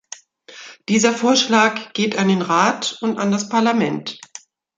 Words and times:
Dieser 0.89 1.13
Vorschlag 1.13 1.93
geht 1.93 2.17
an 2.17 2.27
den 2.27 2.41
Rat 2.41 2.97
und 3.01 3.19
an 3.19 3.29
das 3.29 3.49
Parlament. 3.49 4.19